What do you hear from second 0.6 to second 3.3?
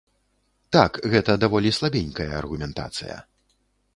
Так, гэта даволі слабенькая аргументацыя.